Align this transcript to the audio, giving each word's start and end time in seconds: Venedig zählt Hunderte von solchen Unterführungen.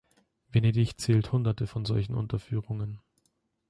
Venedig 0.51 0.97
zählt 0.99 1.31
Hunderte 1.31 1.67
von 1.67 1.85
solchen 1.85 2.15
Unterführungen. 2.15 3.01